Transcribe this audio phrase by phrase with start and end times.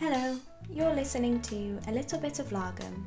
[0.00, 3.04] Hello, you're listening to A Little Bit of Lagom,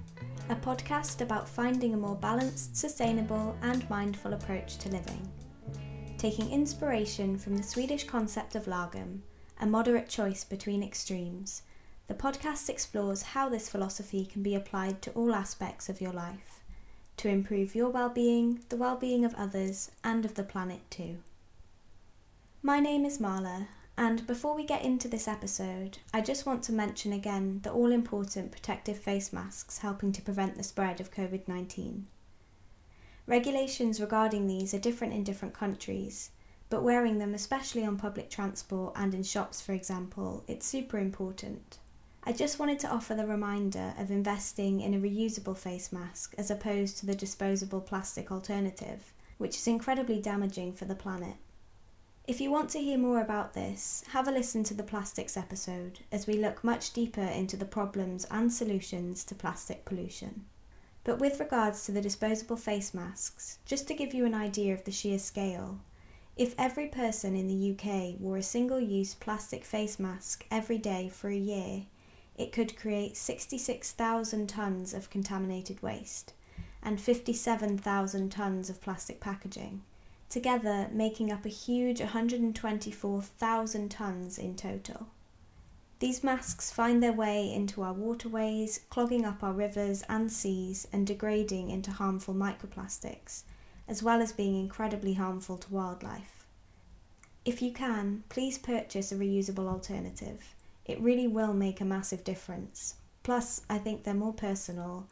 [0.50, 5.30] a podcast about finding a more balanced, sustainable, and mindful approach to living.
[6.18, 9.20] Taking inspiration from the Swedish concept of lagom,
[9.60, 11.64] a moderate choice between extremes,
[12.08, 16.64] the podcast explores how this philosophy can be applied to all aspects of your life
[17.18, 21.18] to improve your well-being, the well-being of others, and of the planet too.
[22.62, 23.68] My name is Marla,
[23.98, 27.92] and before we get into this episode, I just want to mention again the all
[27.92, 32.06] important protective face masks helping to prevent the spread of COVID 19.
[33.26, 36.30] Regulations regarding these are different in different countries,
[36.70, 41.80] but wearing them, especially on public transport and in shops, for example, it's super important.
[42.24, 46.52] I just wanted to offer the reminder of investing in a reusable face mask as
[46.52, 51.38] opposed to the disposable plastic alternative, which is incredibly damaging for the planet.
[52.28, 56.00] If you want to hear more about this, have a listen to the plastics episode
[56.12, 60.44] as we look much deeper into the problems and solutions to plastic pollution.
[61.06, 64.84] But with regards to the disposable face masks, just to give you an idea of
[64.84, 65.80] the sheer scale,
[66.36, 71.08] if every person in the UK wore a single use plastic face mask every day
[71.08, 71.84] for a year,
[72.36, 76.34] it could create 66,000 tonnes of contaminated waste
[76.84, 79.82] and 57,000 tonnes of plastic packaging
[80.30, 85.08] together making up a huge 124,000 tonnes in total.
[86.00, 91.08] These masks find their way into our waterways, clogging up our rivers and seas and
[91.08, 93.44] degrading into harmful microplastics,
[93.88, 96.46] as well as being incredibly harmful to wildlife.
[97.46, 100.54] If you can, please purchase a reusable alternative.
[100.86, 102.96] It really will make a massive difference.
[103.24, 105.08] Plus, I think they're more personal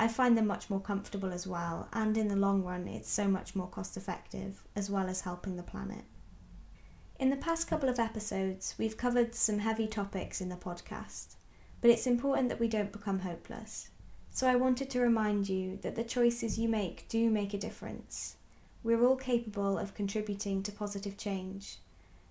[0.00, 3.26] I find them much more comfortable as well, and in the long run, it's so
[3.26, 6.04] much more cost effective, as well as helping the planet.
[7.18, 11.34] In the past couple of episodes, we've covered some heavy topics in the podcast,
[11.80, 13.90] but it's important that we don't become hopeless.
[14.30, 18.36] So I wanted to remind you that the choices you make do make a difference.
[18.84, 21.78] We're all capable of contributing to positive change.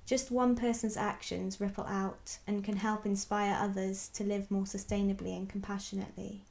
[0.05, 5.35] Just one person's actions ripple out and can help inspire others to live more sustainably
[5.35, 6.45] and compassionately.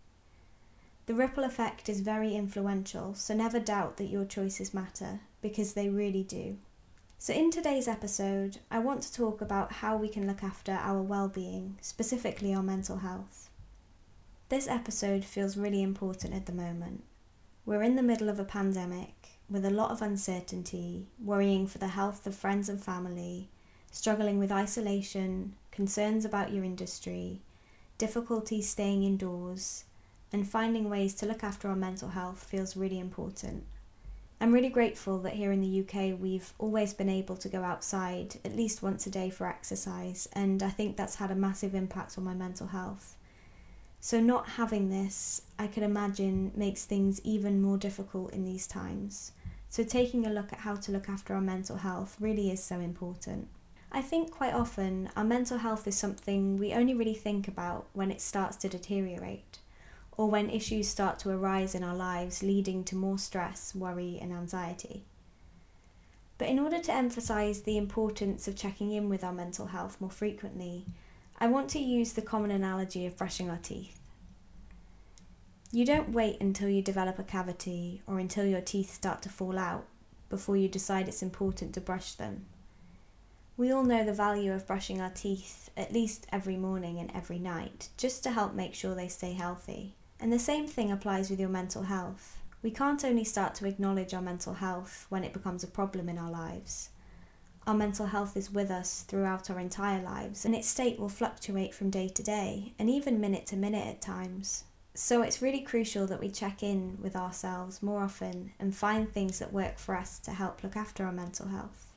[1.06, 5.89] The ripple effect is very influential, so never doubt that your choices matter, because they
[5.89, 6.59] really do.
[7.17, 11.00] So, in today's episode, I want to talk about how we can look after our
[11.00, 13.50] well being, specifically our mental health.
[14.49, 17.05] This episode feels really important at the moment.
[17.65, 21.89] We're in the middle of a pandemic with a lot of uncertainty, worrying for the
[21.89, 23.49] health of friends and family,
[23.93, 27.43] struggling with isolation, concerns about your industry,
[27.97, 29.84] difficulties staying indoors,
[30.37, 33.65] and finding ways to look after our mental health feels really important.
[34.39, 38.37] I'm really grateful that here in the UK we've always been able to go outside
[38.45, 42.19] at least once a day for exercise, and I think that's had a massive impact
[42.19, 43.17] on my mental health.
[43.99, 49.33] So, not having this, I can imagine, makes things even more difficult in these times.
[49.71, 52.79] So, taking a look at how to look after our mental health really is so
[52.79, 53.49] important.
[53.91, 58.11] I think quite often our mental health is something we only really think about when
[58.11, 59.61] it starts to deteriorate
[60.16, 64.32] or when issues start to arise in our lives, leading to more stress, worry, and
[64.32, 65.04] anxiety.
[66.38, 70.10] But in order to emphasise the importance of checking in with our mental health more
[70.10, 70.84] frequently,
[71.38, 74.00] I want to use the common analogy of brushing our teeth.
[75.72, 79.59] You don't wait until you develop a cavity or until your teeth start to fall
[79.59, 79.87] out
[80.31, 82.47] before you decide it's important to brush them.
[83.56, 87.38] We all know the value of brushing our teeth at least every morning and every
[87.38, 89.94] night, just to help make sure they stay healthy.
[90.19, 92.38] And the same thing applies with your mental health.
[92.62, 96.19] We can't only start to acknowledge our mental health when it becomes a problem in
[96.19, 96.91] our lives.
[97.66, 101.75] Our mental health is with us throughout our entire lives, and its state will fluctuate
[101.75, 104.65] from day to day and even minute to minute at times.
[104.94, 109.41] So it's really crucial that we check in with ourselves more often and find things
[109.41, 111.93] that work for us to help look after our mental health.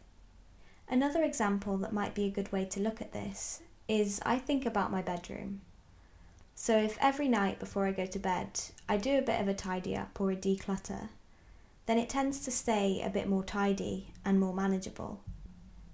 [0.89, 4.65] Another example that might be a good way to look at this is I think
[4.65, 5.61] about my bedroom.
[6.61, 8.59] So if every night before I go to bed
[8.89, 11.07] I do a bit of a tidy up or a declutter,
[11.85, 15.21] then it tends to stay a bit more tidy and more manageable.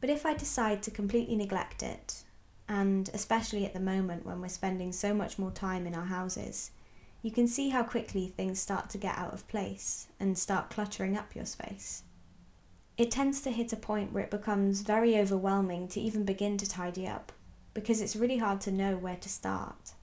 [0.02, 2.24] But if I decide to completely neglect it,
[2.68, 6.72] and especially at the moment when we're spending so much more time in our houses,
[7.22, 11.16] you can see how quickly things start to get out of place and start cluttering
[11.16, 12.02] up your space.
[12.98, 16.68] It tends to hit a point where it becomes very overwhelming to even begin to
[16.68, 17.32] tidy up
[17.76, 19.94] because it's really hard to know where to start.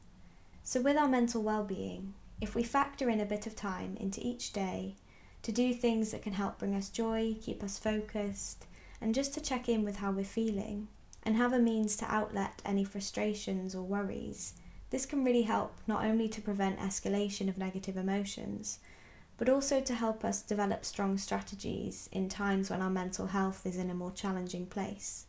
[0.64, 4.24] So, with our mental well being, if we factor in a bit of time into
[4.24, 4.96] each day
[5.42, 8.66] to do things that can help bring us joy, keep us focused,
[9.00, 10.88] and just to check in with how we're feeling,
[11.24, 14.54] and have a means to outlet any frustrations or worries,
[14.90, 18.78] this can really help not only to prevent escalation of negative emotions,
[19.38, 23.76] but also to help us develop strong strategies in times when our mental health is
[23.76, 25.26] in a more challenging place.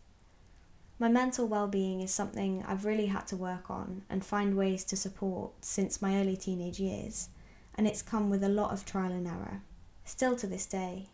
[1.04, 4.96] My mental well-being is something I've really had to work on and find ways to
[4.96, 7.28] support since my early teenage years,
[7.76, 9.64] and it's come with a lot of trial and error,
[10.06, 11.10] still to this day.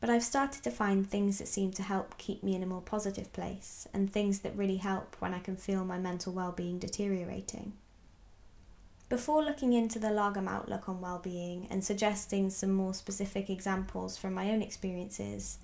[0.00, 2.80] But I've started to find things that seem to help keep me in a more
[2.80, 7.74] positive place and things that really help when I can feel my mental well-being deteriorating.
[9.10, 14.32] Before looking into the Lagom outlook on well-being and suggesting some more specific examples from
[14.32, 15.58] my own experiences,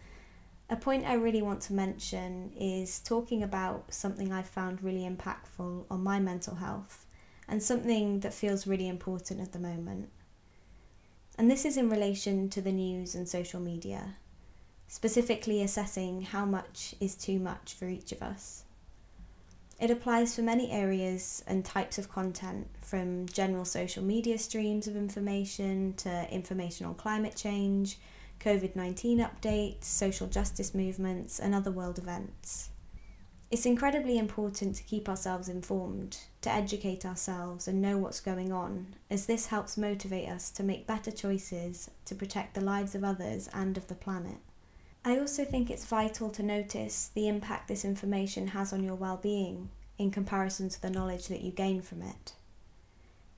[0.70, 5.84] a point I really want to mention is talking about something I've found really impactful
[5.90, 7.06] on my mental health
[7.49, 10.11] and something that feels really important at the moment.
[11.37, 14.14] And this is in relation to the news and social media,
[14.87, 18.64] specifically assessing how much is too much for each of us.
[19.81, 24.94] It applies for many areas and types of content, from general social media streams of
[24.94, 27.99] information to information on climate change
[28.40, 32.70] COVID 19 updates, social justice movements, and other world events.
[33.50, 38.94] It's incredibly important to keep ourselves informed, to educate ourselves and know what's going on,
[39.10, 43.48] as this helps motivate us to make better choices to protect the lives of others
[43.52, 44.38] and of the planet.
[45.04, 49.70] I also think it's vital to notice the impact this information has on your well-being
[49.98, 52.34] in comparison to the knowledge that you gain from it.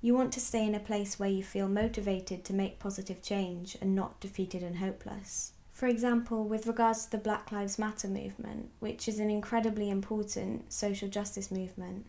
[0.05, 3.77] You want to stay in a place where you feel motivated to make positive change
[3.81, 5.53] and not defeated and hopeless.
[5.71, 10.73] For example, with regards to the Black Lives Matter movement, which is an incredibly important
[10.73, 12.07] social justice movement,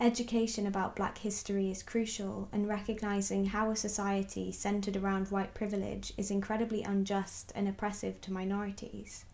[0.00, 6.12] education about black history is crucial, and recognising how a society centred around white privilege
[6.16, 9.24] is incredibly unjust and oppressive to minorities.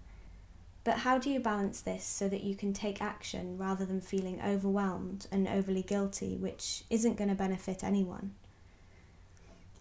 [0.84, 4.40] But how do you balance this so that you can take action rather than feeling
[4.42, 8.34] overwhelmed and overly guilty, which isn't going to benefit anyone?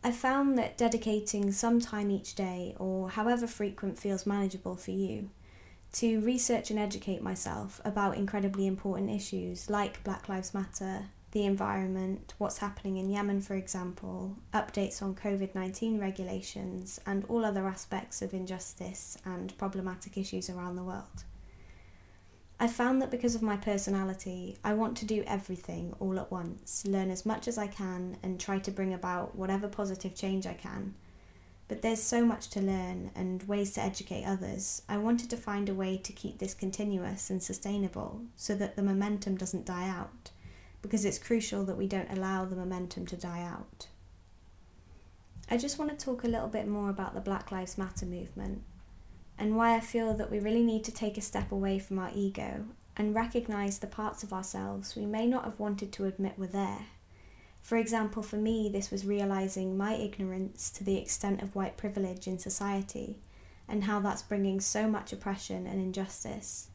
[0.04, 5.30] I've found that dedicating some time each day, or however frequent feels manageable for you,
[5.94, 12.34] to research and educate myself about incredibly important issues like Black Lives Matter, the environment,
[12.38, 18.22] what's happening in Yemen, for example, updates on COVID 19 regulations, and all other aspects
[18.22, 21.24] of injustice and problematic issues around the world.
[22.60, 26.86] I found that because of my personality, I want to do everything all at once,
[26.86, 30.54] learn as much as I can, and try to bring about whatever positive change I
[30.54, 30.94] can.
[31.70, 34.82] But there's so much to learn and ways to educate others.
[34.90, 38.84] I wanted to find a way to keep this continuous and sustainable so that the
[38.84, 40.32] momentum doesn't die out
[40.82, 43.88] because it's crucial that we don't allow the momentum to die out.
[45.50, 48.64] I just want to talk a little bit more about the Black Lives Matter movement
[49.38, 52.12] and why I feel that we really need to take a step away from our
[52.16, 56.48] ego and recognise the parts of ourselves we may not have wanted to admit were
[56.48, 56.86] there.
[57.62, 62.28] For example, for me, this was realising my ignorance to the extent of white privilege
[62.28, 63.20] in society
[63.68, 66.70] and how that's bringing so much oppression and injustice.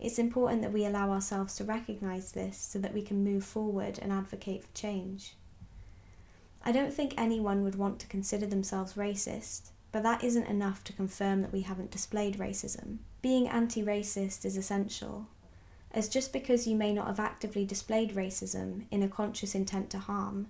[0.00, 3.98] It's important that we allow ourselves to recognise this so that we can move forward
[4.00, 5.34] and advocate for change.
[6.64, 10.94] I don't think anyone would want to consider themselves racist, but that isn't enough to
[10.94, 12.98] confirm that we haven't displayed racism.
[13.20, 15.26] Being anti racist is essential,
[15.92, 19.98] as just because you may not have actively displayed racism in a conscious intent to
[19.98, 20.46] harm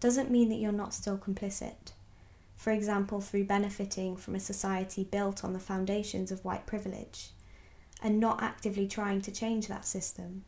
[0.00, 1.92] doesn't mean that you're not still complicit.
[2.56, 7.32] For example, through benefiting from a society built on the foundations of white privilege
[8.02, 10.44] and not actively trying to change that system.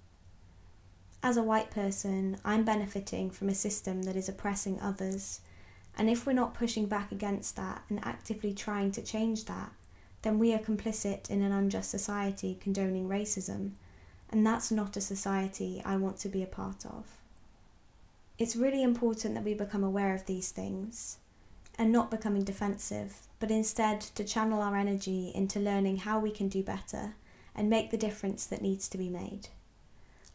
[1.22, 5.40] As a white person, I'm benefiting from a system that is oppressing others,
[5.98, 9.72] and if we're not pushing back against that and actively trying to change that,
[10.22, 13.72] then we are complicit in an unjust society condoning racism,
[14.30, 17.06] and that's not a society I want to be a part of.
[18.38, 21.18] It's really important that we become aware of these things
[21.78, 26.48] and not becoming defensive, but instead to channel our energy into learning how we can
[26.48, 27.14] do better
[27.56, 29.48] and make the difference that needs to be made.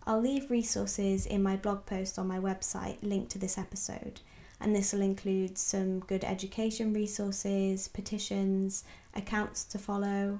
[0.06, 4.20] I'll leave resources in my blog post on my website linked to this episode,
[4.60, 8.84] and this will include some good education resources, petitions,
[9.16, 10.40] accounts to follow.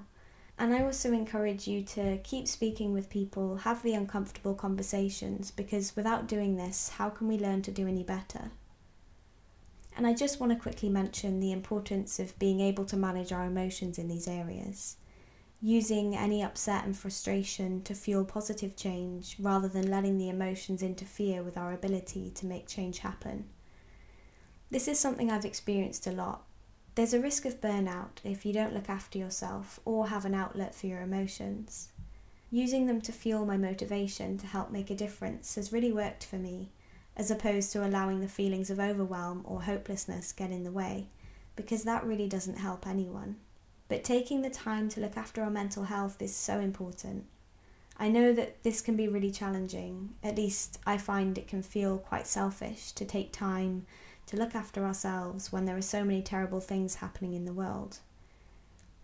[0.58, 5.96] And I also encourage you to keep speaking with people, have the uncomfortable conversations, because
[5.96, 8.52] without doing this, how can we learn to do any better?
[9.96, 13.46] And I just want to quickly mention the importance of being able to manage our
[13.46, 14.98] emotions in these areas
[15.62, 21.44] using any upset and frustration to fuel positive change rather than letting the emotions interfere
[21.44, 23.46] with our ability to make change happen.
[24.72, 26.44] This is something I've experienced a lot.
[26.96, 30.74] There's a risk of burnout if you don't look after yourself or have an outlet
[30.74, 31.90] for your emotions.
[32.52, 36.36] using them to fuel my motivation to help make a difference has really worked for
[36.36, 36.70] me,
[37.16, 41.08] as opposed to allowing the feelings of overwhelm or hopelessness get in the way,
[41.56, 43.38] because that really doesn't help anyone.
[43.92, 47.26] But taking the time to look after our mental health is so important.
[47.98, 51.98] I know that this can be really challenging, at least I find it can feel
[51.98, 53.86] quite selfish to take time
[54.28, 57.98] to look after ourselves when there are so many terrible things happening in the world.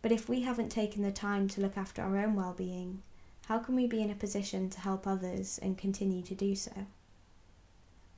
[0.02, 3.02] But if we haven't taken the time to look after our own well being,
[3.48, 6.86] how can we be in a position to help others and continue to do so?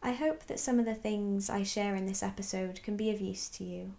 [0.03, 3.19] I hope that some of the things I share in this episode can be of
[3.19, 3.93] use to you,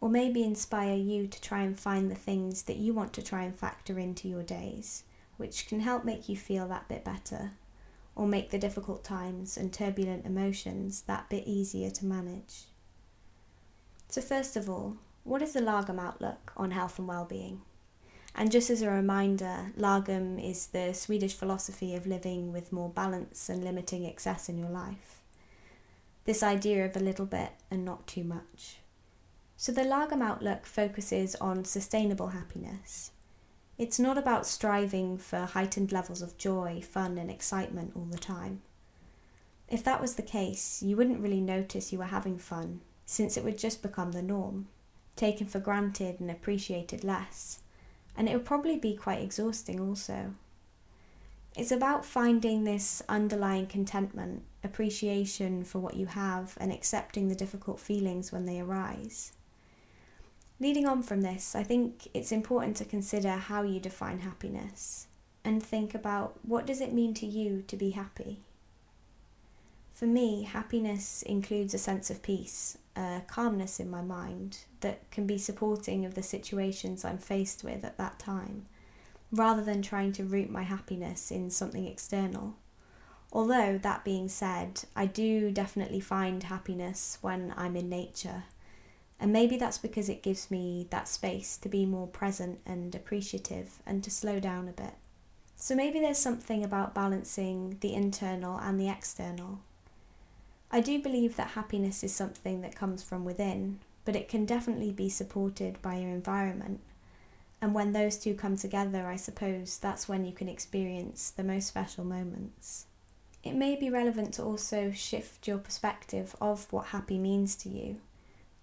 [0.00, 3.42] or maybe inspire you to try and find the things that you want to try
[3.42, 5.04] and factor into your days,
[5.36, 7.52] which can help make you feel that bit better,
[8.14, 12.64] or make the difficult times and turbulent emotions that bit easier to manage.
[14.08, 17.62] So, first of all, what is the Lagom outlook on health and well-being?
[18.34, 23.48] And just as a reminder, Lagom is the Swedish philosophy of living with more balance
[23.48, 25.22] and limiting excess in your life.
[26.26, 28.76] This idea of a little bit and not too much.
[29.56, 33.12] So the Lagom outlook focuses on sustainable happiness.
[33.78, 38.62] It's not about striving for heightened levels of joy, fun, and excitement all the time.
[39.68, 43.44] If that was the case, you wouldn't really notice you were having fun, since it
[43.44, 44.68] would just become the norm,
[45.16, 47.60] taken for granted and appreciated less
[48.16, 50.34] and it would probably be quite exhausting also.
[51.54, 57.80] It's about finding this underlying contentment, appreciation for what you have, and accepting the difficult
[57.80, 59.32] feelings when they arise.
[60.58, 65.06] Leading on from this, I think it's important to consider how you define happiness
[65.44, 68.40] and think about what does it mean to you to be happy?
[69.92, 75.26] For me, happiness includes a sense of peace, a calmness in my mind that can
[75.26, 78.64] be supporting of the situations I'm faced with at that time,
[79.30, 82.56] rather than trying to root my happiness in something external.
[83.32, 88.44] Although, that being said, I do definitely find happiness when I'm in nature,
[89.18, 93.78] and maybe that's because it gives me that space to be more present and appreciative
[93.86, 94.94] and to slow down a bit.
[95.56, 99.60] So maybe there's something about balancing the internal and the external
[100.70, 104.90] I do believe that happiness is something that comes from within, but it can definitely
[104.90, 106.80] be supported by your environment.
[107.62, 111.68] And when those two come together, I suppose that's when you can experience the most
[111.68, 112.86] special moments.
[113.42, 117.96] It may be relevant to also shift your perspective of what happy means to you,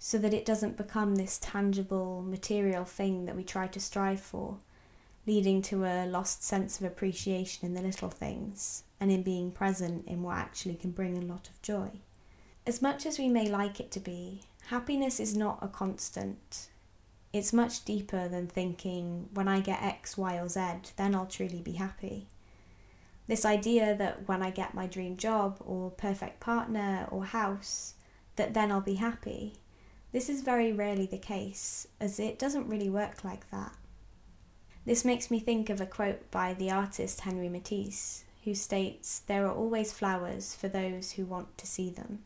[0.05, 4.57] so that it doesn't become this tangible, material thing that we try to strive for,
[5.25, 10.05] leading to a lost sense of appreciation in the little things and in being present
[10.05, 11.89] in what actually can bring a lot of joy.
[12.67, 16.67] As much as we may like it to be, happiness is not a constant.
[17.31, 21.61] It's much deeper than thinking, when I get X, Y, or Z, then I'll truly
[21.61, 22.27] be happy.
[23.27, 27.93] This idea that when I get my dream job or perfect partner or house,
[28.35, 29.53] that then I'll be happy,
[30.13, 33.73] this is very rarely the case, as it doesn't really work like that.
[34.85, 39.47] This makes me think of a quote by the artist Henri Matisse, who states, There
[39.47, 42.19] are always flowers for those who want to see them.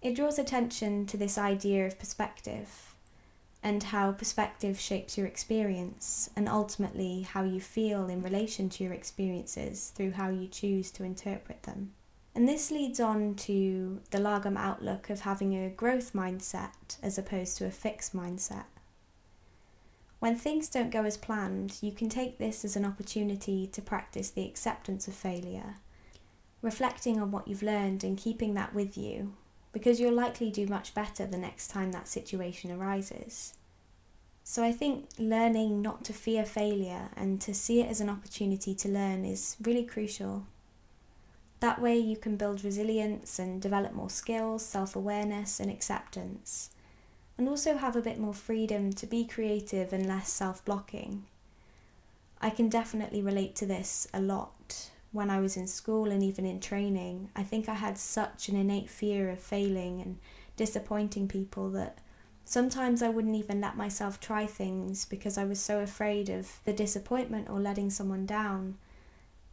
[0.00, 2.94] It draws attention to this idea of perspective
[3.64, 8.92] and how perspective shapes your experience and ultimately how you feel in relation to your
[8.92, 11.92] experiences through how you choose to interpret them.
[12.34, 17.58] And this leads on to the Lagom outlook of having a growth mindset as opposed
[17.58, 18.64] to a fixed mindset.
[20.18, 24.30] When things don't go as planned, you can take this as an opportunity to practice
[24.30, 25.74] the acceptance of failure,
[26.62, 29.34] reflecting on what you've learned and keeping that with you,
[29.72, 33.54] because you'll likely do much better the next time that situation arises.
[34.44, 38.74] So I think learning not to fear failure and to see it as an opportunity
[38.76, 40.46] to learn is really crucial.
[41.62, 46.70] That way, you can build resilience and develop more skills, self awareness, and acceptance
[47.38, 51.24] and also have a bit more freedom to be creative and less self blocking.
[52.40, 54.90] I can definitely relate to this a lot.
[55.12, 58.56] When I was in school and even in training, I think I had such an
[58.56, 60.18] innate fear of failing and
[60.56, 61.98] disappointing people that
[62.44, 66.72] sometimes I wouldn't even let myself try things because I was so afraid of the
[66.72, 68.76] disappointment or letting someone down.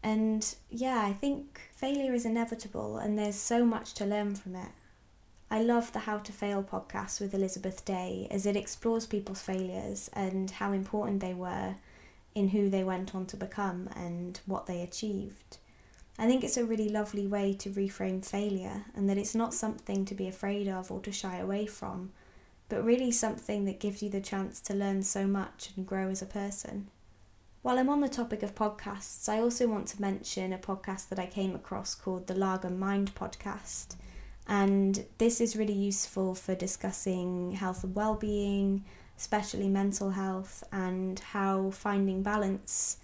[0.01, 4.71] And yeah, I think failure is inevitable and there's so much to learn from it.
[5.51, 10.09] I love the How to Fail podcast with Elizabeth Day as it explores people's failures
[10.13, 11.75] and how important they were
[12.35, 15.57] in who they went on to become and what they achieved.
[16.19, 20.05] I think it's a really lovely way to reframe failure and that it's not something
[20.05, 22.11] to be afraid of or to shy away from,
[22.67, 26.21] but really something that gives you the chance to learn so much and grow as
[26.21, 26.89] a person.
[27.61, 31.19] While I'm on the topic of podcasts, I also want to mention a podcast that
[31.19, 33.97] I came across called the Lagom Mind Podcast.
[34.47, 38.85] And this is really useful for discussing health and well-being,
[39.17, 42.95] especially mental health, and how finding balance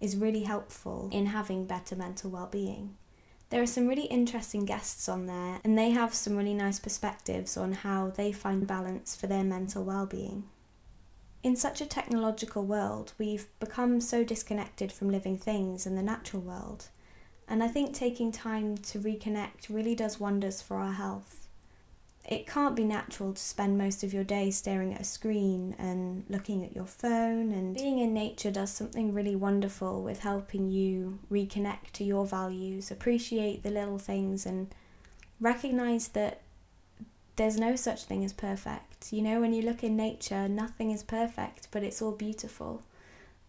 [0.00, 2.96] is really helpful in having better mental well-being.
[3.50, 7.56] There are some really interesting guests on there, and they have some really nice perspectives
[7.56, 10.44] on how they find balance for their mental well-being.
[11.46, 16.42] In such a technological world, we've become so disconnected from living things and the natural
[16.42, 16.88] world,
[17.46, 21.46] and I think taking time to reconnect really does wonders for our health.
[22.28, 26.24] It can't be natural to spend most of your day staring at a screen and
[26.28, 31.20] looking at your phone, and being in nature does something really wonderful with helping you
[31.30, 34.74] reconnect to your values, appreciate the little things, and
[35.38, 36.40] recognize that
[37.36, 39.12] there's no such thing as perfect.
[39.12, 42.82] You know, when you look in nature, nothing is perfect, but it's all beautiful.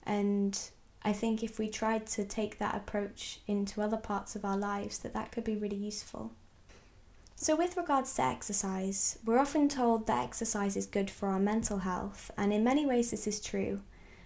[0.03, 0.59] And
[1.03, 4.99] I think if we tried to take that approach into other parts of our lives,
[4.99, 6.31] that that could be really useful.
[7.35, 11.79] So, with regards to exercise, we're often told that exercise is good for our mental
[11.79, 13.81] health, and in many ways this is true.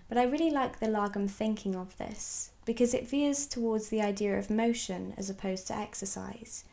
[0.08, 4.38] But I really like the Lagom thinking of this because it veers towards the idea
[4.38, 6.64] of motion as opposed to exercise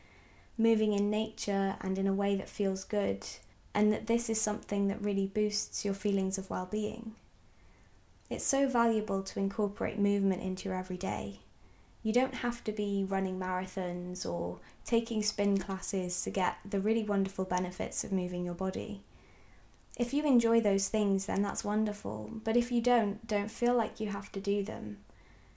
[0.59, 3.25] moving in nature and in a way that feels good,
[3.73, 7.15] and that this is something that really boosts your feelings of well being.
[8.29, 11.41] It's so valuable to incorporate movement into your everyday.
[12.03, 17.05] You don't have to be running marathons or taking spin classes to get the really
[17.05, 19.03] wonderful benefits of moving your body.
[19.97, 23.99] If you enjoy those things, then that's wonderful, but if you don't, don't feel like
[23.99, 24.99] you have to do them.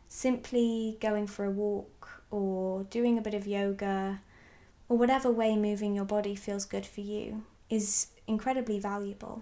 [0.08, 4.22] Simply going for a walk or doing a bit of yoga
[4.92, 9.42] or whatever way moving your body feels good for you is incredibly valuable.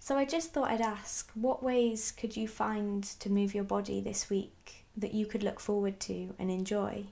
[0.00, 4.00] So I just thought I'd ask what ways could you find to move your body
[4.00, 7.04] this week that you could look forward to and enjoy?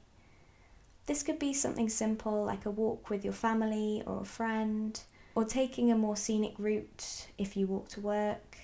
[1.06, 5.00] This could be something simple like a walk with your family or a friend,
[5.36, 8.56] or taking a more scenic route if you walk to work,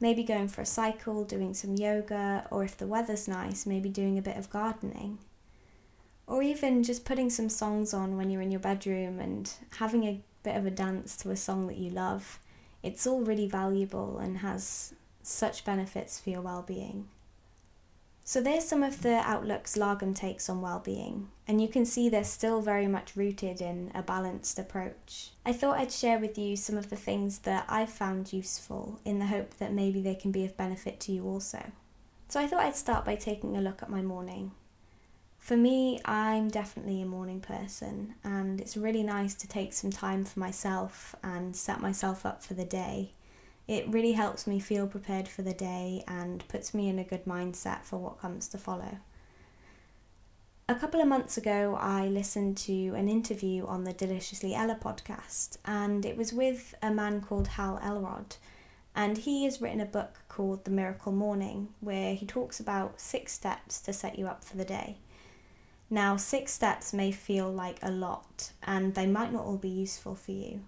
[0.00, 4.16] maybe going for a cycle, doing some yoga, or if the weather's nice, maybe doing
[4.16, 5.18] a bit of gardening
[6.30, 10.20] or even just putting some songs on when you're in your bedroom and having a
[10.44, 12.38] bit of a dance to a song that you love.
[12.84, 17.08] It's all really valuable and has such benefits for your well-being.
[18.22, 22.22] So there's some of the outlooks Lagom takes on well-being, and you can see they're
[22.22, 25.30] still very much rooted in a balanced approach.
[25.44, 29.18] I thought I'd share with you some of the things that I've found useful in
[29.18, 31.72] the hope that maybe they can be of benefit to you also.
[32.28, 34.52] So I thought I'd start by taking a look at my morning.
[35.40, 40.24] For me, I'm definitely a morning person, and it's really nice to take some time
[40.24, 43.10] for myself and set myself up for the day.
[43.66, 47.24] It really helps me feel prepared for the day and puts me in a good
[47.24, 48.98] mindset for what comes to follow.
[50.68, 55.56] A couple of months ago, I listened to an interview on the Deliciously Ella podcast,
[55.64, 58.36] and it was with a man called Hal Elrod.
[58.94, 63.32] And he has written a book called The Miracle Morning, where he talks about six
[63.32, 64.98] steps to set you up for the day.
[65.92, 70.14] Now, six steps may feel like a lot, and they might not all be useful
[70.14, 70.60] for you,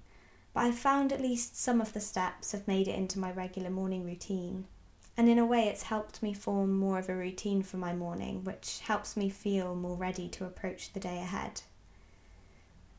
[0.52, 3.70] but I've found at least some of the steps have made it into my regular
[3.70, 4.66] morning routine.
[5.16, 8.42] And in a way, it's helped me form more of a routine for my morning,
[8.42, 11.62] which helps me feel more ready to approach the day ahead.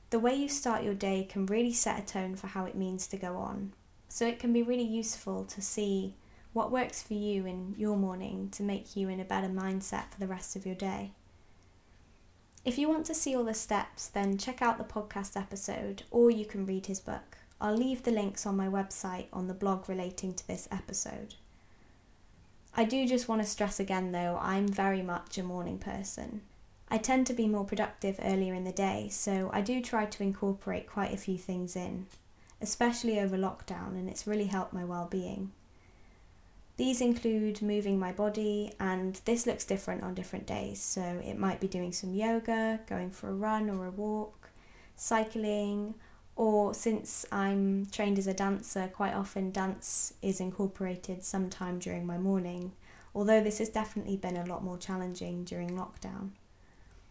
[0.09, 3.05] The way you start your day can really set a tone for how it means
[3.07, 3.73] to go on,
[4.07, 6.15] so it can be really useful to see
[6.53, 10.19] what works for you in your morning to make you in a better mindset for
[10.21, 11.11] the rest of your day.
[12.65, 16.31] If you want to see all the steps, then check out the podcast episode or
[16.31, 17.37] you can read his book.
[17.59, 21.35] I'll leave the links on my website on the blog relating to this episode.
[22.75, 26.41] I do just want to stress again though, I'm very much a morning person.
[26.89, 30.23] I tend to be more productive earlier in the day, so I do try to
[30.23, 32.07] incorporate quite a few things in,
[32.61, 35.51] especially over lockdown, and it's really helped my well-being.
[36.75, 40.81] These include moving my body, and this looks different on different days.
[40.81, 44.49] So it might be doing some yoga, going for a run or a walk,
[44.95, 45.93] cycling,
[46.35, 52.17] or since I'm trained as a dancer, quite often dance is incorporated sometime during my
[52.17, 52.71] morning,
[53.13, 56.31] although this has definitely been a lot more challenging during lockdown.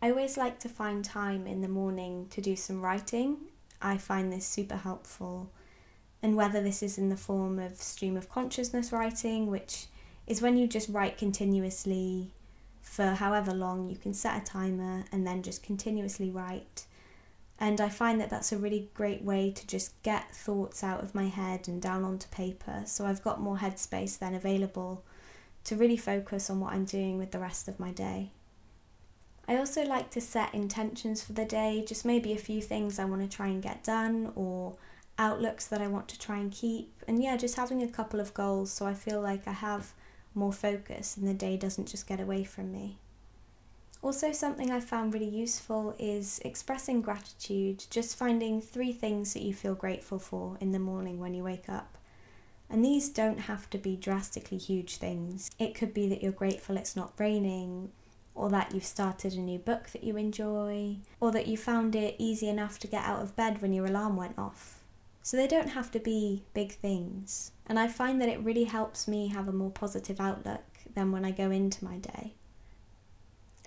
[0.00, 3.36] I always like to find time in the morning to do some writing.
[3.80, 5.52] I find this super helpful
[6.22, 9.86] and whether this is in the form of stream of consciousness writing, which
[10.26, 12.30] is when you just write continuously
[12.80, 16.84] for however long, you can set a timer and then just continuously write.
[17.58, 21.14] And I find that that's a really great way to just get thoughts out of
[21.14, 22.82] my head and down onto paper.
[22.86, 25.04] So I've got more headspace then available
[25.64, 28.30] to really focus on what I'm doing with the rest of my day.
[29.48, 33.04] I also like to set intentions for the day, just maybe a few things I
[33.04, 34.76] want to try and get done or
[35.22, 36.90] outlooks that I want to try and keep.
[37.06, 39.92] And yeah, just having a couple of goals so I feel like I have
[40.34, 42.98] more focus and the day doesn't just get away from me.
[44.02, 49.54] Also, something I found really useful is expressing gratitude, just finding three things that you
[49.54, 51.96] feel grateful for in the morning when you wake up.
[52.68, 55.52] And these don't have to be drastically huge things.
[55.56, 57.92] It could be that you're grateful it's not raining,
[58.34, 62.16] or that you've started a new book that you enjoy, or that you found it
[62.18, 64.81] easy enough to get out of bed when your alarm went off.
[65.22, 67.52] So they don't have to be big things.
[67.66, 71.24] And I find that it really helps me have a more positive outlook than when
[71.24, 72.34] I go into my day.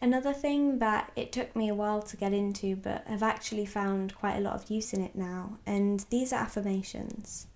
[0.01, 4.13] Another thing that it took me a while to get into, but I've actually found
[4.15, 7.47] quite a lot of use in it now, and these are affirmations.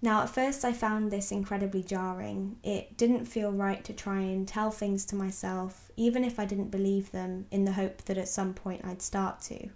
[0.00, 2.56] Now, at first, I found this incredibly jarring.
[2.62, 6.70] It didn't feel right to try and tell things to myself, even if I didn't
[6.70, 9.68] believe them, in the hope that at some point I'd start to.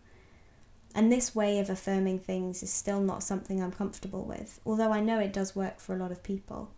[0.94, 5.00] And this way of affirming things is still not something I'm comfortable with, although I
[5.00, 6.70] know it does work for a lot of people.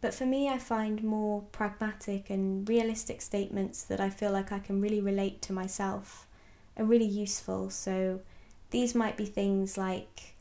[0.00, 4.58] But for me, I find more pragmatic and realistic statements that I feel like I
[4.58, 6.26] can really relate to myself
[6.76, 7.70] are really useful.
[7.70, 8.20] So
[8.70, 10.34] these might be things like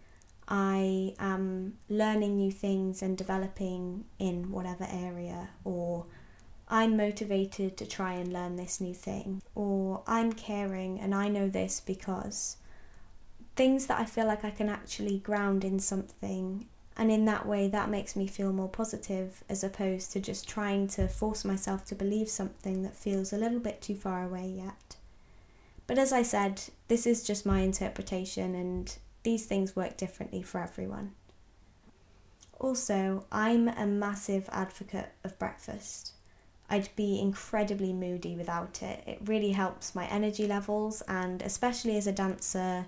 [0.48, 6.08] I am learning new things and developing in whatever area, or
[6.68, 11.48] I'm motivated to try and learn this new thing, or I'm caring and I know
[11.48, 12.58] this because
[13.56, 17.68] things that I feel like I can actually ground in something and in that way,
[17.70, 21.96] that makes me feel more positive as opposed to just trying to force myself to
[21.96, 24.96] believe something that feels a little bit too far away yet.
[25.88, 30.62] But as I said, this is just my interpretation, and these things work differently for
[30.62, 31.14] everyone.
[32.60, 36.14] Also, I'm a massive advocate of breakfast.
[36.70, 39.04] I'd be incredibly moody without it.
[39.06, 42.86] It really helps my energy levels, and especially as a dancer,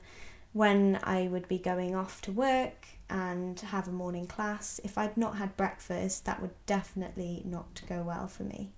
[0.55, 5.17] when I would be going off to work and have a morning class, if I'd
[5.17, 8.71] not had breakfast, that would definitely not go well for me.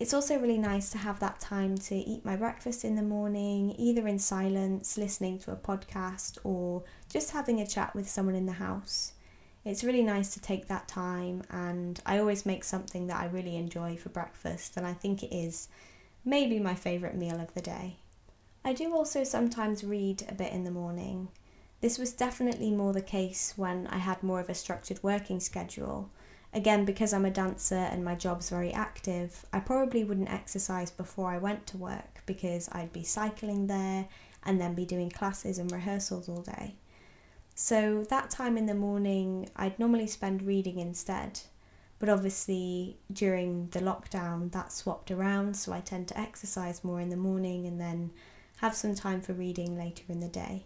[0.00, 3.74] It's also really nice to have that time to eat my breakfast in the morning,
[3.76, 8.46] either in silence, listening to a podcast, or just having a chat with someone in
[8.46, 9.12] the house.
[9.62, 13.56] It's really nice to take that time, and I always make something that I really
[13.56, 15.68] enjoy for breakfast, and I think it is
[16.24, 17.98] maybe my favourite meal of the day.
[18.66, 21.28] I do also sometimes read a bit in the morning.
[21.82, 26.08] This was definitely more the case when I had more of a structured working schedule.
[26.54, 31.30] Again, because I'm a dancer and my job's very active, I probably wouldn't exercise before
[31.30, 34.08] I went to work because I'd be cycling there
[34.44, 36.76] and then be doing classes and rehearsals all day.
[37.54, 41.40] So, that time in the morning, I'd normally spend reading instead.
[41.98, 47.10] But obviously, during the lockdown, that swapped around, so I tend to exercise more in
[47.10, 48.10] the morning and then
[48.56, 50.64] have some time for reading later in the day.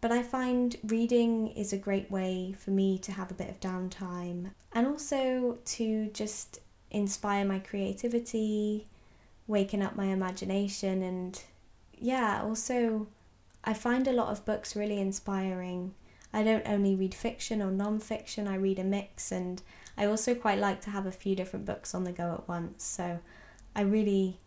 [0.00, 3.60] But I find reading is a great way for me to have a bit of
[3.60, 8.86] downtime and also to just inspire my creativity,
[9.46, 11.42] waken up my imagination, and
[11.98, 13.08] yeah, also
[13.64, 15.94] I find a lot of books really inspiring.
[16.32, 19.60] I don't only read fiction or non fiction, I read a mix, and
[19.96, 22.84] I also quite like to have a few different books on the go at once.
[22.84, 23.18] So
[23.74, 24.38] I really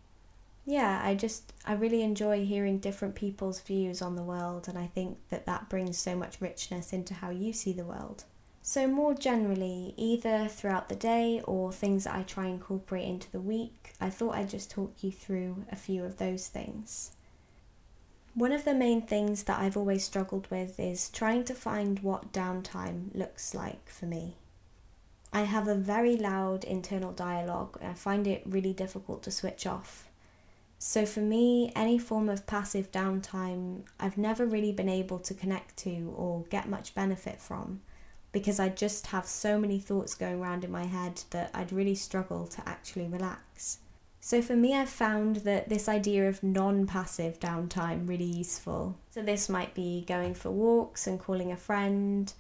[0.72, 4.88] yeah, I just I really enjoy hearing different people's views on the world and I
[4.88, 8.24] think that that brings so much richness into how you see the world.
[8.62, 13.30] So more generally, either throughout the day or things that I try and incorporate into
[13.30, 17.12] the week, I thought I'd just talk you through a few of those things.
[18.34, 22.32] One of the main things that I've always struggled with is trying to find what
[22.32, 24.38] downtime looks like for me.
[25.34, 29.68] I have a very loud internal dialogue and I find it really difficult to switch
[29.68, 30.08] off.
[30.84, 35.78] So for me, any form of passive downtime, I've never really been able to connect
[35.78, 37.82] to or get much benefit from
[38.32, 41.94] because I just have so many thoughts going around in my head that I'd really
[41.94, 43.78] struggle to actually relax.
[44.22, 48.98] So for me, I've found that this idea of non passive downtime really useful.
[49.12, 52.34] So this might be going for walks and calling a friend,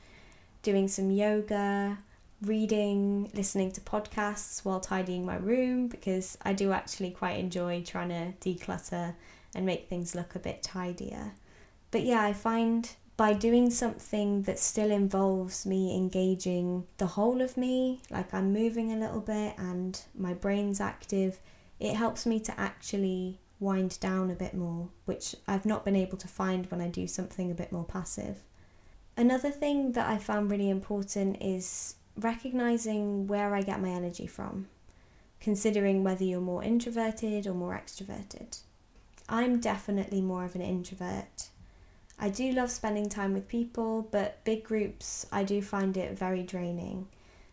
[0.63, 1.99] doing some yoga,
[2.41, 8.09] reading, listening to podcasts while tidying my room because I do actually quite enjoy trying
[8.09, 9.15] to declutter
[9.53, 11.33] and make things look a bit tidier.
[11.91, 17.57] But yeah, I find by doing something that still involves me engaging the whole of
[17.57, 21.39] me, like I'm moving a little bit and my brain's active,
[21.79, 26.17] it helps me to actually wind down a bit more, which I've not been able
[26.17, 28.37] to find when I do something a bit more passive.
[29.15, 34.67] Another thing that I found really important is recognizing where I get my energy from,
[35.39, 38.59] considering whether you're more introverted or more extroverted.
[39.27, 41.49] I'm definitely more of an introvert.
[42.19, 46.43] I do love spending time with people, but big groups, I do find it very
[46.43, 47.07] draining.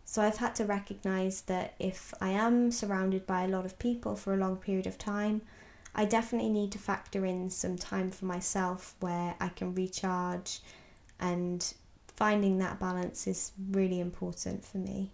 [0.05, 4.17] So I've had to recognize that if I am surrounded by a lot of people
[4.17, 5.43] for a long period of time,
[5.95, 10.61] I definitely need to factor in some time for myself where I can recharge
[11.21, 11.75] and
[12.19, 15.13] finding that balance is really important for me.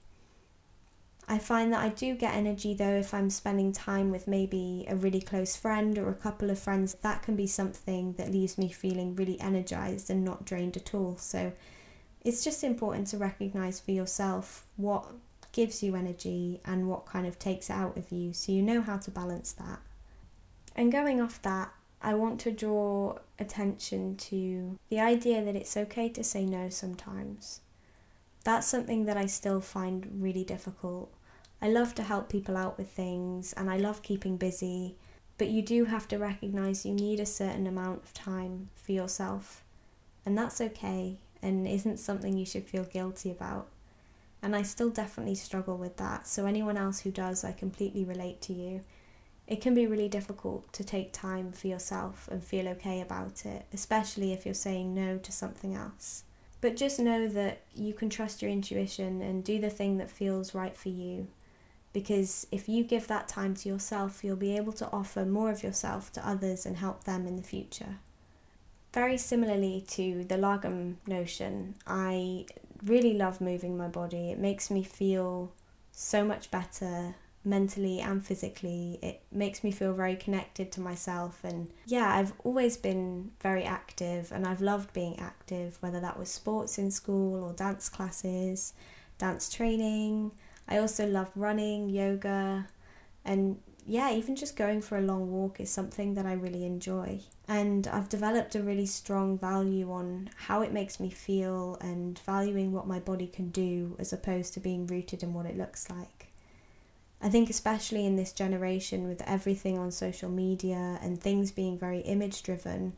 [1.28, 4.96] I find that I do get energy though if I'm spending time with maybe a
[4.96, 6.96] really close friend or a couple of friends.
[7.02, 11.18] That can be something that leaves me feeling really energized and not drained at all.
[11.18, 11.52] So
[12.22, 15.04] it's just important to recognize for yourself what
[15.52, 18.96] gives you energy and what kind of takes out of you so you know how
[18.96, 19.80] to balance that.
[20.74, 21.70] And going off that,
[22.04, 27.62] I want to draw attention to the idea that it's okay to say no sometimes.
[28.44, 31.10] That's something that I still find really difficult.
[31.62, 34.96] I love to help people out with things and I love keeping busy,
[35.38, 39.64] but you do have to recognize you need a certain amount of time for yourself.
[40.26, 43.68] And that's okay and isn't something you should feel guilty about.
[44.42, 48.42] And I still definitely struggle with that, so anyone else who does, I completely relate
[48.42, 48.82] to you.
[49.46, 53.66] It can be really difficult to take time for yourself and feel okay about it,
[53.72, 56.24] especially if you're saying no to something else.
[56.62, 60.54] But just know that you can trust your intuition and do the thing that feels
[60.54, 61.28] right for you.
[61.92, 65.62] Because if you give that time to yourself, you'll be able to offer more of
[65.62, 67.98] yourself to others and help them in the future.
[68.94, 72.46] Very similarly to the Lagom notion, I
[72.82, 74.30] really love moving my body.
[74.30, 75.52] It makes me feel
[75.92, 78.98] so much better mentally and physically.
[79.02, 81.40] It makes me feel very connected to myself.
[81.44, 86.30] And yeah, I've always been very active and I've loved being active, whether that was
[86.30, 88.72] sports in school or dance classes,
[89.18, 90.32] dance training.
[90.68, 92.66] I also love running, yoga,
[93.24, 97.20] and yeah, even just going for a long walk is something that I really enjoy.
[97.46, 102.72] And I've developed a really strong value on how it makes me feel and valuing
[102.72, 106.23] what my body can do as opposed to being rooted in what it looks like.
[107.20, 112.00] I think, especially in this generation with everything on social media and things being very
[112.00, 112.94] image driven,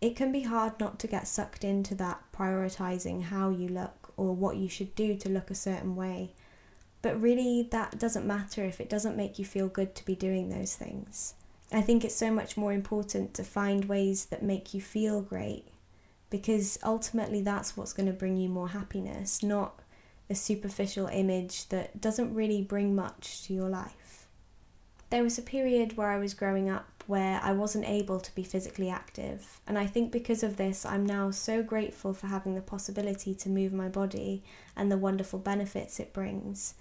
[0.00, 4.34] it can be hard not to get sucked into that prioritizing how you look or
[4.34, 6.32] what you should do to look a certain way.
[7.02, 10.48] But really, that doesn't matter if it doesn't make you feel good to be doing
[10.48, 11.34] those things.
[11.72, 15.66] I think it's so much more important to find ways that make you feel great
[16.30, 19.81] because ultimately that's what's going to bring you more happiness, not
[20.32, 24.26] a superficial image that doesn't really bring much to your life.
[25.10, 28.44] There was a period where I was growing up where I wasn't able to be
[28.44, 32.62] physically active, and I think because of this, I'm now so grateful for having the
[32.62, 34.42] possibility to move my body
[34.74, 36.74] and the wonderful benefits it brings.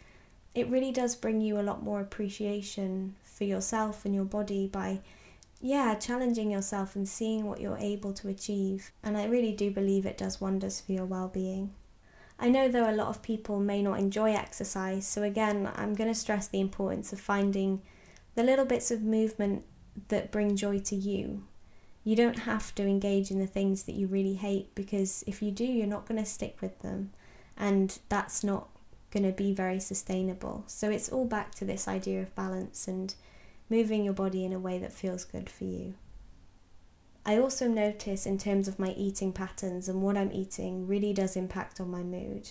[0.56, 5.02] It really does bring you a lot more appreciation for yourself and your body by
[5.60, 8.92] yeah, challenging yourself and seeing what you're able to achieve.
[9.04, 11.72] And I really do believe it does wonders for your well being.
[12.42, 16.10] I know though a lot of people may not enjoy exercise, so again, I'm going
[16.10, 17.84] to stress the importance of finding
[18.34, 19.64] the little bits of movement
[20.08, 21.44] that bring joy to you.
[22.04, 25.52] You don't have to engage in the things that you really hate because if you
[25.52, 27.12] do, you're not going to stick with them,
[27.56, 28.70] and that's not
[29.12, 30.64] going to be very sustainable.
[30.66, 33.14] So it's all back to this idea of balance and
[33.70, 35.94] moving your body in a way that feels good for you.
[37.26, 41.36] I also notice in terms of my eating patterns and what I'm eating really does
[41.36, 42.50] impact on my mood.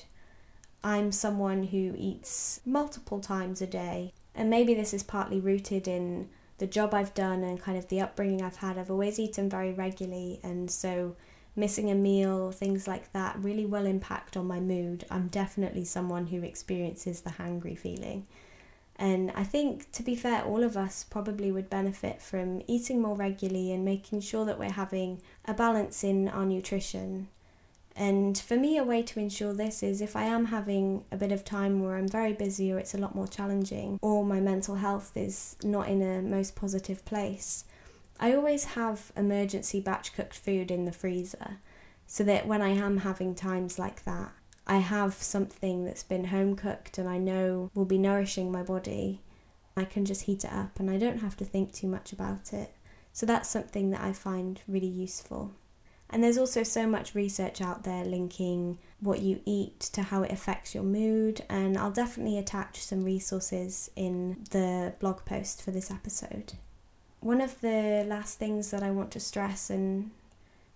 [0.83, 6.30] I'm someone who eats multiple times a day, and maybe this is partly rooted in
[6.59, 8.78] the job I've done and kind of the upbringing I've had.
[8.78, 11.16] I've always eaten very regularly, and so
[11.56, 15.04] missing a meal things like that really will impact on my mood.
[15.11, 18.26] I'm definitely someone who experiences the hangry feeling.
[19.00, 23.16] And I think, to be fair, all of us probably would benefit from eating more
[23.16, 27.28] regularly and making sure that we're having a balance in our nutrition.
[27.96, 31.32] And for me, a way to ensure this is if I am having a bit
[31.32, 34.74] of time where I'm very busy or it's a lot more challenging, or my mental
[34.74, 37.64] health is not in a most positive place,
[38.20, 41.56] I always have emergency batch cooked food in the freezer
[42.06, 44.32] so that when I am having times like that,
[44.66, 49.20] I have something that's been home cooked and I know will be nourishing my body,
[49.77, 52.53] I can just heat it up and I don't have to think too much about
[52.53, 52.73] it.
[53.12, 55.53] So that's something that I find really useful.
[56.11, 60.33] And there's also so much research out there linking what you eat to how it
[60.33, 65.90] affects your mood, and I'll definitely attach some resources in the blog post for this
[65.90, 66.55] episode.
[67.20, 70.11] One of the last things that I want to stress and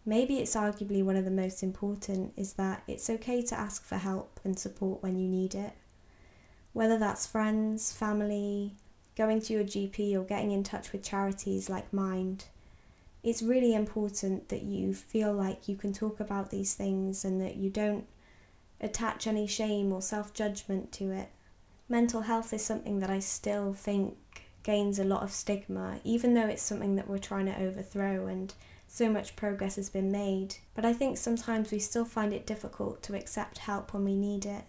[0.04, 3.96] maybe it's arguably one of the most important, is that it's okay to ask for
[3.96, 5.72] help and support when you need it.
[6.72, 8.72] Whether that's friends, family,
[9.16, 12.46] going to your GP, or getting in touch with charities like Mind,
[13.22, 17.56] it's really important that you feel like you can talk about these things and that
[17.56, 18.06] you don't
[18.80, 21.30] attach any shame or self judgment to it.
[21.88, 24.16] Mental health is something that I still think
[24.62, 28.52] gains a lot of stigma, even though it's something that we're trying to overthrow and
[28.94, 30.54] so much progress has been made.
[30.76, 34.46] But I think sometimes we still find it difficult to accept help when we need
[34.46, 34.62] it.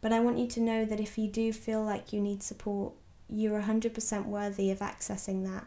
[0.00, 2.94] But I want you to know that if you do feel like you need support,
[3.28, 5.66] you're 100% worthy of accessing that.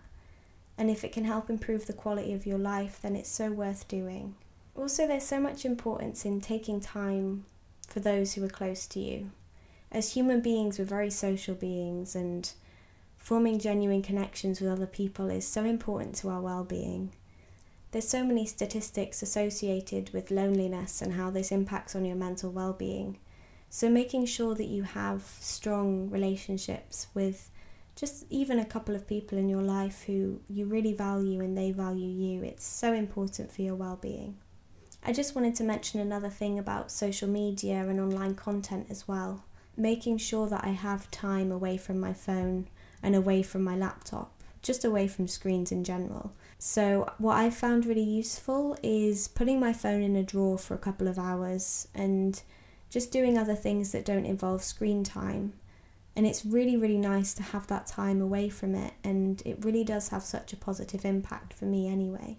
[0.75, 3.87] And if it can help improve the quality of your life, then it's so worth
[3.87, 4.37] doing.
[4.75, 7.45] Also, there's so much importance in taking time
[7.87, 9.29] for those who are close to you.
[9.91, 12.51] As human beings, we're very social beings, and
[13.19, 17.11] forming genuine connections with other people is so important to our well being.
[17.93, 22.73] There's so many statistics associated with loneliness and how this impacts on your mental well
[22.73, 23.19] being.
[23.69, 27.51] So, making sure that you have strong relationships with
[27.95, 31.71] just even a couple of people in your life who you really value and they
[31.71, 34.37] value you, it's so important for your well being.
[35.05, 39.45] I just wanted to mention another thing about social media and online content as well.
[39.77, 42.69] Making sure that I have time away from my phone
[43.03, 46.33] and away from my laptop, just away from screens in general.
[46.57, 50.79] So, what I found really useful is putting my phone in a drawer for a
[50.79, 52.41] couple of hours and
[52.89, 55.53] just doing other things that don't involve screen time.
[56.15, 59.83] And it's really, really nice to have that time away from it, and it really
[59.83, 62.37] does have such a positive impact for me anyway.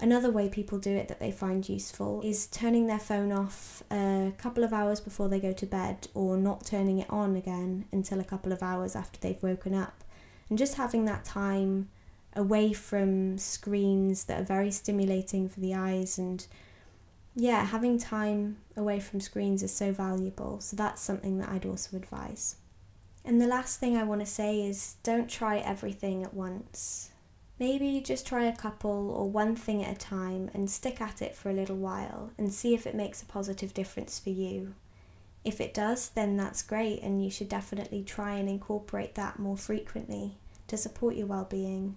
[0.00, 4.32] Another way people do it that they find useful is turning their phone off a
[4.38, 8.20] couple of hours before they go to bed or not turning it on again until
[8.20, 10.04] a couple of hours after they've woken up.
[10.48, 11.88] And just having that time
[12.34, 16.46] away from screens that are very stimulating for the eyes and
[17.34, 20.60] yeah, having time away from screens is so valuable.
[20.60, 22.56] So that's something that I'd also advise.
[23.24, 27.10] And the last thing I want to say is don't try everything at once.
[27.60, 31.34] Maybe just try a couple or one thing at a time and stick at it
[31.34, 34.74] for a little while and see if it makes a positive difference for you.
[35.44, 39.56] If it does, then that's great, and you should definitely try and incorporate that more
[39.56, 41.96] frequently to support your well being.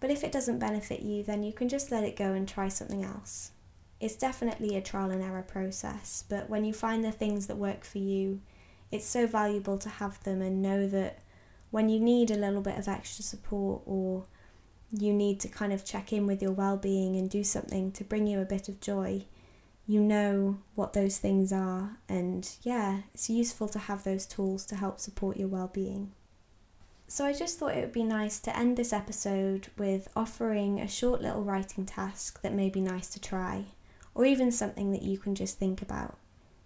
[0.00, 2.68] But if it doesn't benefit you, then you can just let it go and try
[2.68, 3.52] something else.
[4.00, 7.84] It's definitely a trial and error process, but when you find the things that work
[7.84, 8.40] for you,
[8.90, 11.20] it's so valuable to have them and know that
[11.70, 14.24] when you need a little bit of extra support or
[14.90, 18.04] you need to kind of check in with your well being and do something to
[18.04, 19.24] bring you a bit of joy,
[19.92, 21.98] you know what those things are.
[22.08, 26.12] And yeah, it's useful to have those tools to help support your well being.
[27.08, 30.88] So I just thought it would be nice to end this episode with offering a
[30.88, 33.66] short little writing task that may be nice to try,
[34.14, 36.16] or even something that you can just think about.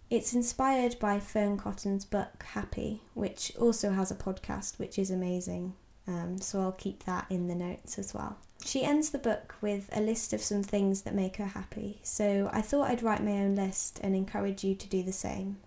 [0.08, 5.74] It's inspired by Fearne Cotton's book Happy, which also has a podcast, which is amazing.
[6.08, 8.38] Um, so I'll keep that in the notes as well.
[8.64, 12.48] She ends the book with a list of some things that make her happy, so
[12.52, 15.58] I thought I'd write my own list and encourage you to do the same.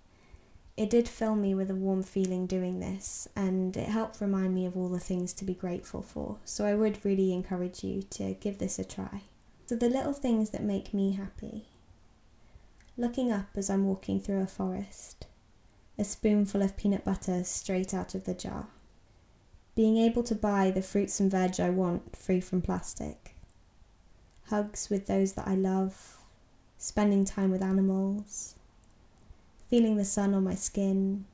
[0.75, 4.65] It did fill me with a warm feeling doing this, and it helped remind me
[4.65, 6.38] of all the things to be grateful for.
[6.45, 9.23] So I would really encourage you to give this a try.
[9.65, 11.65] So, the little things that make me happy
[12.99, 15.25] looking up as I'm walking through a forest,
[15.97, 18.67] a spoonful of peanut butter straight out of the jar,
[19.75, 23.36] being able to buy the fruits and veg I want free from plastic,
[24.47, 26.17] hugs with those that I love,
[26.77, 28.55] spending time with animals.
[29.69, 31.25] Feeling the sun on my skin,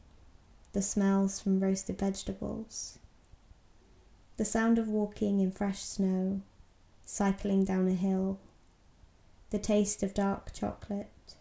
[0.74, 3.00] the smells from roasted vegetables,
[4.36, 6.42] the sound of walking in fresh snow,
[7.06, 8.40] cycling down a hill,
[9.52, 11.36] the taste of dark chocolate,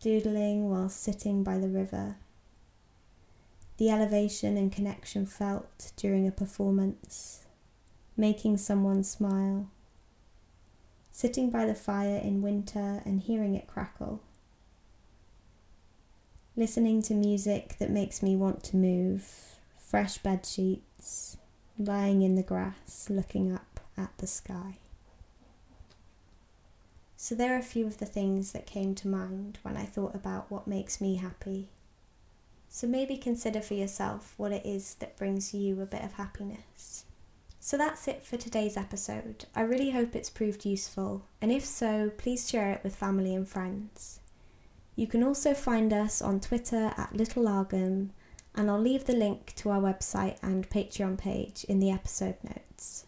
[0.00, 2.16] doodling while sitting by the river,
[3.78, 7.44] the elevation and connection felt during a performance,
[8.16, 9.68] making someone smile,
[11.10, 14.22] sitting by the fire in winter and hearing it crackle
[16.56, 21.36] listening to music that makes me want to move, fresh bed sheets,
[21.78, 24.78] lying in the grass looking up at the sky.
[27.18, 30.14] So, there are a few of the things that came to mind when I thought
[30.14, 31.68] about what makes me happy.
[32.68, 37.04] So, maybe consider for yourself what it is that brings you a bit of happiness.
[37.60, 39.46] So, that's it for today's episode.
[39.54, 43.48] I really hope it's proved useful, and if so, please share it with family and
[43.48, 44.20] friends.
[44.94, 48.10] You can also find us on Twitter at Little Lagom,
[48.54, 53.04] and I'll leave the link to our website and Patreon page in the episode notes.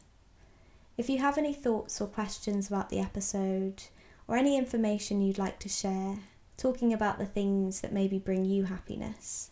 [0.99, 3.85] If you have any thoughts or questions about the episode,
[4.27, 6.19] or any information you'd like to share,
[6.59, 9.51] talking about the things that maybe bring you happiness.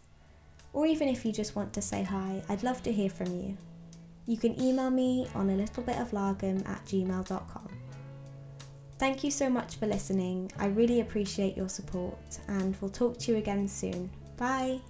[0.75, 3.57] Or even if you just want to say hi, I'd love to hear from you.
[4.27, 7.69] You can email me on a little bit of lagom at gmail.com.
[8.99, 10.51] Thank you so much for listening.
[10.59, 14.11] I really appreciate your support and we'll talk to you again soon.
[14.37, 14.81] Bye.